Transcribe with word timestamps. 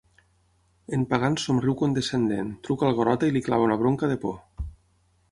En 0.97 1.01
Pagans 1.09 1.43
somriu 1.49 1.75
condescendent, 1.81 2.49
truca 2.67 2.87
al 2.87 2.95
Garota 3.01 3.29
i 3.29 3.35
li 3.35 3.43
clava 3.49 3.67
una 3.69 3.77
bronca 3.83 4.09
de 4.13 4.17
por. 4.25 4.67